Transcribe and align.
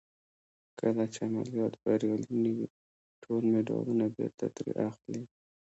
کله 0.79 1.03
چې 1.13 1.19
عملیات 1.29 1.73
بریالي 1.83 2.33
نه 2.43 2.51
وي 2.55 2.67
ټول 3.23 3.43
مډالونه 3.53 4.05
بېرته 4.15 4.45
ترې 4.55 4.71
اخلي. 4.89 5.21